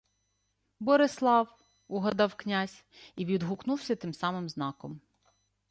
[0.79, 5.01] —Борислав!— угадав князь і відгукнувся тим самим знаком.